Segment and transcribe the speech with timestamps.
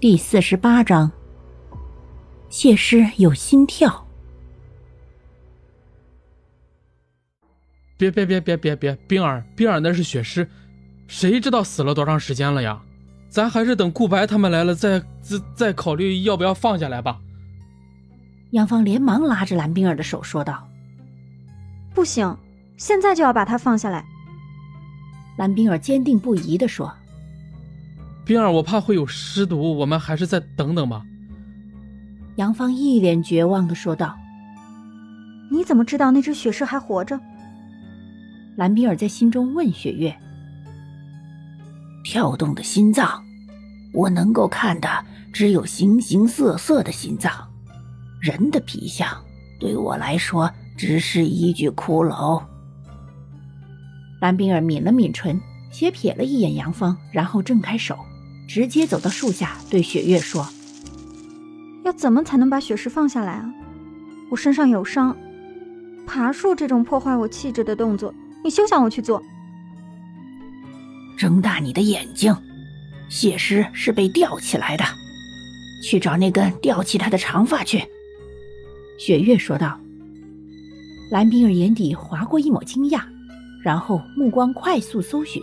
[0.00, 1.10] 第四十八章，
[2.48, 4.06] 谢师有心跳。
[7.96, 10.48] 别别别别别别，冰儿，冰儿那是血尸，
[11.08, 12.80] 谁知道死了多长时间了呀？
[13.28, 17.18] 咱还是等顾白他们来了再再再考虑要不要放下来吧。
[18.52, 20.68] 杨芳连忙拉着蓝冰儿的手说道
[21.92, 22.38] ：“不行，
[22.76, 24.04] 现在就要把他放下来。”
[25.36, 26.94] 蓝冰儿坚定不移的说。
[28.28, 31.02] 冰儿，我怕会有尸毒，我们还是再等等吧。
[32.36, 34.14] 杨芳一脸绝望的说道
[35.50, 37.18] ：“你怎么知道那只雪狮还活着？”
[38.54, 40.14] 蓝冰儿在心中问雪月
[42.04, 43.24] ：“跳动的心脏，
[43.94, 44.90] 我能够看的
[45.32, 47.32] 只有形形色色的心脏，
[48.20, 49.08] 人的皮相
[49.58, 52.42] 对我来说只是一具骷髅。”
[54.20, 55.40] 蓝冰儿抿了抿唇，
[55.70, 57.98] 斜瞥了一眼杨芳，然后挣开手。
[58.48, 60.48] 直接走到树下，对雪月说
[61.84, 63.52] ：“要怎么才能把雪石放下来啊？
[64.30, 65.14] 我身上有伤，
[66.06, 69.22] 爬树这种破坏我气质的动作，你休想我去做。”
[71.18, 72.34] 睁大你的眼睛，
[73.10, 74.84] 谢师是被吊起来的，
[75.84, 77.84] 去找那根吊起他的长发去。”
[78.98, 79.78] 雪月说道。
[81.10, 83.02] 蓝冰儿眼底划过一抹惊讶，
[83.62, 85.42] 然后目光快速搜寻。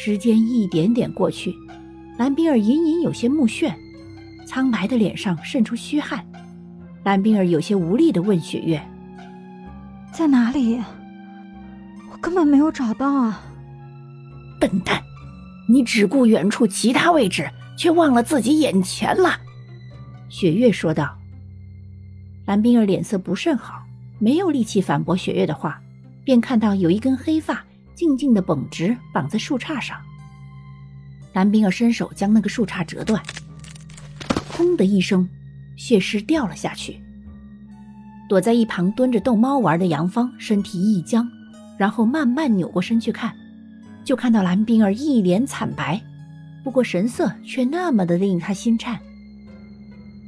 [0.00, 1.52] 时间一点点过去，
[2.18, 3.74] 蓝冰儿隐隐有些目眩，
[4.46, 6.24] 苍白的脸上渗出虚汗。
[7.02, 8.80] 蓝冰儿有些无力地问雪月
[10.14, 10.80] ：“在哪里？
[12.12, 13.42] 我根本没有找到啊！”
[14.60, 15.02] 笨蛋，
[15.68, 19.40] 你只顾远处其他位置，却忘了自己眼前了。”
[20.30, 21.12] 雪月说道。
[22.46, 23.82] 蓝冰儿脸色不甚好，
[24.20, 25.80] 没有力气反驳雪月的话，
[26.22, 27.64] 便看到有一根黑发。
[27.98, 29.98] 静静的绷直，绑在树杈上。
[31.32, 33.20] 蓝冰儿伸手将那个树杈折断，
[34.52, 35.28] 轰的一声，
[35.76, 37.00] 血尸掉了下去。
[38.28, 41.28] 躲在一旁蹲着逗猫玩的杨芳身体一僵，
[41.76, 43.34] 然后慢慢扭过身去看，
[44.04, 46.00] 就看到蓝冰儿一脸惨白，
[46.62, 48.96] 不过神色却那么的令他心颤。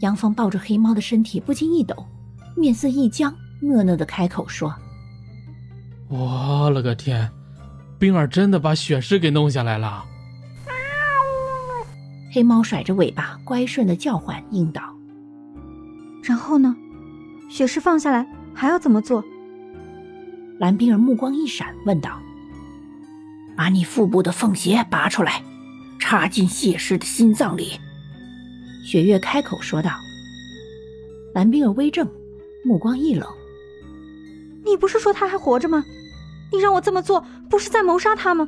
[0.00, 2.06] 杨芳抱着黑猫的身体不禁一抖，
[2.58, 4.74] 面色一僵，讷讷的开口说
[6.08, 7.26] ：“我了个天！”
[8.04, 10.04] 冰儿真的把雪狮给弄下来了。
[12.30, 14.94] 黑猫甩着尾巴，乖顺的叫唤应道
[16.22, 16.76] ：“然后呢？
[17.48, 19.24] 雪狮放下来还要怎么做？”
[20.60, 22.20] 蓝冰儿目光一闪，问道
[23.56, 25.42] ：“把你腹部的凤邪拔出来，
[25.98, 27.80] 插进谢师的心脏里。”
[28.84, 29.92] 雪月开口说道。
[31.32, 32.06] 蓝冰儿微怔，
[32.66, 33.26] 目光一冷
[34.62, 35.82] ：“你不是说他还活着吗？”
[36.54, 38.46] 你让我这么做，不是在谋杀他吗？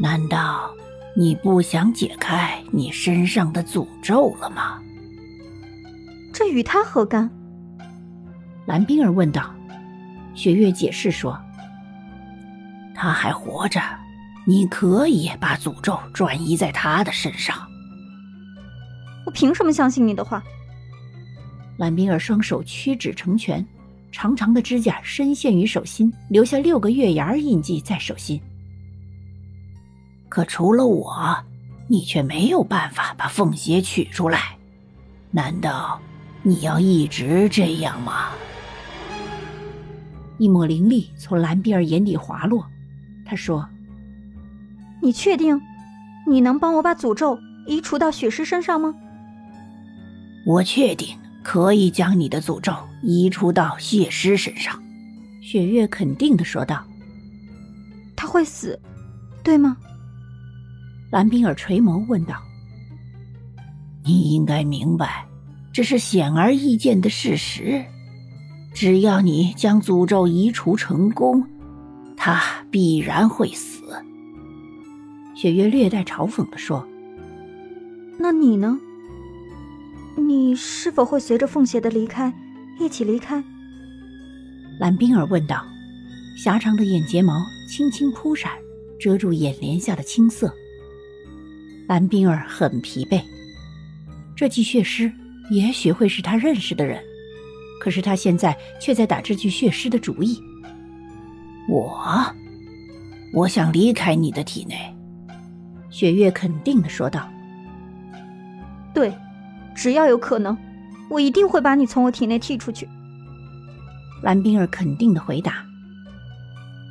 [0.00, 0.72] 难道
[1.14, 4.80] 你不想解开你身上的诅咒了吗？
[6.32, 7.30] 这与他何干？
[8.66, 9.54] 蓝冰儿问道。
[10.34, 11.36] 雪月解释说
[12.94, 13.80] ：“他还活着，
[14.46, 17.56] 你可以把诅咒转移在他的身上。”
[19.26, 20.40] 我凭什么相信你的话？
[21.76, 23.66] 蓝冰儿双手屈指成拳。
[24.10, 28.40] 长长的指甲深陷于手心，留下六个月牙印记在手心。
[30.28, 31.36] 可除了我，
[31.86, 34.56] 你却没有办法把凤邪取出来。
[35.30, 36.00] 难道
[36.42, 38.30] 你要一直这样吗？
[40.38, 42.64] 一抹灵力从蓝碧儿眼底滑落，
[43.26, 43.68] 他说
[45.02, 45.60] ：“你确定，
[46.26, 48.94] 你能帮我把诅咒移除到雪诗身上吗？”
[50.46, 51.16] 我确定。
[51.42, 52.72] 可以将你的诅咒
[53.02, 54.82] 移除到谢师身上，
[55.40, 56.84] 雪月肯定的说道。
[58.14, 58.78] 他会死，
[59.42, 59.76] 对吗？
[61.10, 62.42] 蓝冰儿垂眸问道。
[64.04, 65.26] 你应该明白，
[65.72, 67.84] 这是显而易见的事实。
[68.74, 71.44] 只要你将诅咒移除成功，
[72.16, 73.82] 他必然会死。
[75.34, 76.86] 雪月略带嘲讽的说。
[78.18, 78.78] 那你呢？
[80.18, 82.32] 你是否会随着凤邪的离开
[82.80, 83.42] 一起离开？
[84.80, 85.64] 蓝冰儿问道。
[86.36, 88.52] 狭长的眼睫毛轻轻扑闪，
[89.00, 90.52] 遮住眼帘下的青色。
[91.88, 93.20] 蓝冰儿很疲惫。
[94.36, 95.10] 这具血尸
[95.50, 97.02] 也许会是他认识的人，
[97.80, 100.40] 可是他现在却在打这具血尸的主意。
[101.68, 102.00] 我，
[103.34, 104.76] 我想离开你的体内。
[105.90, 107.28] 雪月肯定的说道。
[108.94, 109.12] 对。
[109.78, 110.58] 只要有可能，
[111.08, 112.88] 我一定会把你从我体内剔出去。”
[114.24, 115.64] 蓝冰儿肯定的回答。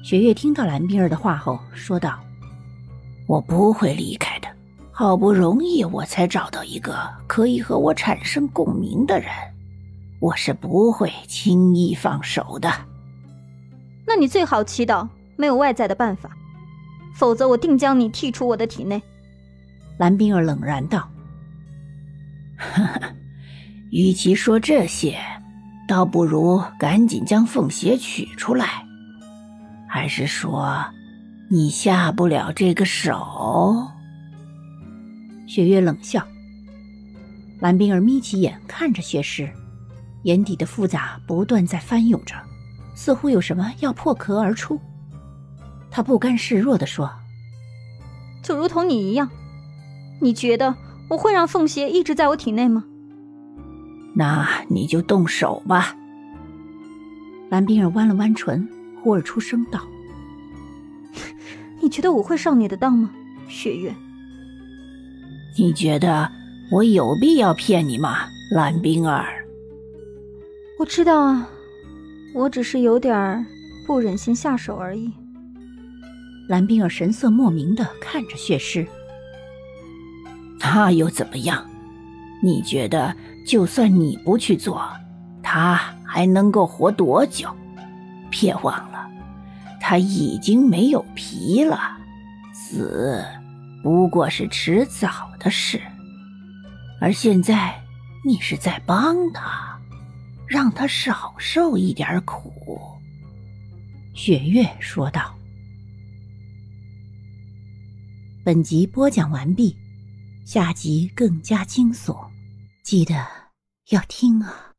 [0.02, 2.18] 雪月听到蓝冰儿的话后说道
[3.28, 4.48] ：“我不会离开的，
[4.94, 6.98] 好不容易我才找到一个
[7.28, 9.30] 可以和我产生共鸣的人，
[10.22, 12.72] 我是不会轻易放手的。
[14.06, 15.06] 那你最好祈祷
[15.36, 16.30] 没有外在的办法，
[17.14, 19.04] 否则我定将你剔出我的体内。
[19.98, 21.10] 蓝冰儿冷然道
[22.58, 23.16] ：“呵呵，
[23.92, 25.18] 与其说这些，
[25.88, 28.84] 倒不如赶紧将凤邪取出来。
[29.88, 30.84] 还是说，
[31.50, 33.88] 你下不了这个手？”
[35.48, 36.26] 雪月冷笑，
[37.60, 39.50] 蓝冰儿眯起眼看着血尸，
[40.24, 42.36] 眼底的复杂不断在翻涌着，
[42.96, 44.80] 似乎有什么要破壳而出。
[45.90, 47.10] 他不甘示弱地说
[48.44, 49.30] ：“就如同你一样，
[50.20, 50.76] 你觉得
[51.10, 52.86] 我会让凤邪一直在我体内吗？”
[54.16, 55.96] 那你就动手吧。
[57.50, 58.68] 蓝冰儿弯了弯唇，
[59.02, 59.80] 忽而出声道
[61.80, 63.12] ：“你觉得我会上你的当吗，
[63.48, 63.94] 雪月？”
[65.58, 66.30] 你觉得
[66.72, 69.26] 我有必要骗你吗，蓝冰儿？
[70.78, 71.50] 我知道啊，
[72.34, 73.46] 我只是有点
[73.86, 75.12] 不忍心下手而已。
[76.48, 78.86] 蓝冰儿神色莫名的看着血尸，
[80.70, 81.66] 他又怎么样？
[82.44, 83.16] 你觉得
[83.46, 84.86] 就算你不去做，
[85.42, 87.50] 他还能够活多久？
[88.30, 89.10] 别忘了，
[89.80, 91.80] 他已经没有皮了，
[92.54, 93.24] 死。
[93.82, 95.82] 不过是迟早的事，
[97.00, 97.82] 而现在
[98.26, 99.80] 你是在帮他，
[100.50, 102.52] 让他少受一点苦。”
[104.14, 105.34] 雪月说道。
[108.44, 109.78] 本集播讲完毕，
[110.48, 112.30] 下集更加惊悚，
[112.82, 113.14] 记得
[113.90, 114.77] 要听啊！